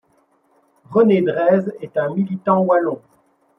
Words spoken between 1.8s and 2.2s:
un